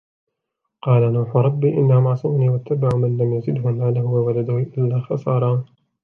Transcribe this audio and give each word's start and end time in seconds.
قال 0.81 1.13
نوح 1.13 1.35
رب 1.35 1.65
إنهم 1.65 2.07
عصوني 2.07 2.49
واتبعوا 2.49 2.95
من 2.99 3.17
لم 3.17 3.33
يزده 3.33 3.61
ماله 3.71 4.01
وولده 4.05 4.57
إلا 4.57 4.99
خسارا 5.01 5.63